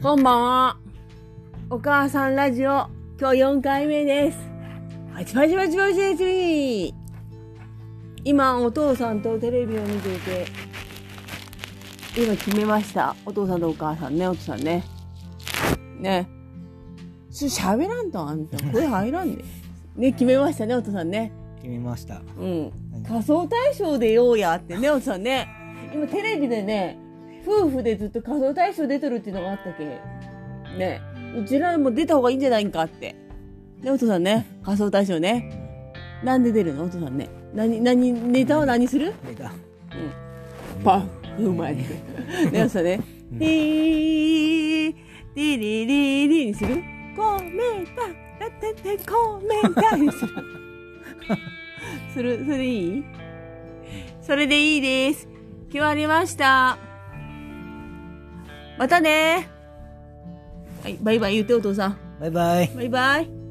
[0.00, 0.76] こんばんは。
[1.70, 2.86] お母さんラジオ、
[3.20, 4.38] 今日4回目です。
[5.12, 6.94] パチパチパチパチです。
[8.22, 10.46] 今、お父さんとテレビを見ていて、
[12.16, 13.16] 今決めました。
[13.26, 14.84] お父さんとお母さんね、お父さんね。
[15.98, 16.28] ね。
[17.32, 18.56] ちょ、喋らんとあんた。
[18.70, 19.44] 声入らんで。
[19.96, 21.32] ね、決めましたね、お父さんね。
[21.56, 22.22] 決めました。
[22.38, 22.72] うん。
[23.04, 25.48] 仮想大賞でようやってね、お父さんね。
[25.92, 27.00] 今テレビでね、
[27.48, 29.84] 夫婦でずっと仮想大賞出てるっていうのがあったけ。
[30.78, 31.00] ね。
[31.36, 33.14] うちらも出た方がいいんじゃないんかって。
[33.80, 34.46] ね、お父さんね。
[34.62, 35.82] 仮想大賞ね。
[36.22, 36.84] なんで出るの？
[36.84, 37.28] お父さんね。
[37.54, 39.14] 何、何、ネタは何する？
[39.26, 39.44] 出た。
[39.46, 40.82] うん。
[40.84, 41.08] パン、
[41.38, 41.76] うまい。
[42.52, 43.00] ね、お父さんね。
[43.32, 44.94] うんティー、
[45.34, 46.76] ティリリリにする
[47.14, 50.32] コメンタ、ラテテコメンタにする。
[52.14, 53.04] する、それでいい
[54.22, 55.28] それでいいです。
[55.70, 56.87] 決まりました。
[58.78, 59.48] またね。
[60.82, 61.98] はい、バイバイ言ってお父さん。
[62.20, 62.68] バイバイ。
[62.68, 63.47] バイバイ。